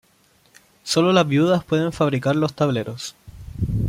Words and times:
Solo 0.83 1.13
las 1.13 1.27
viudas 1.27 1.63
pueden 1.63 1.93
fabricar 1.93 2.35
los 2.35 2.55
tableros. 2.55 3.13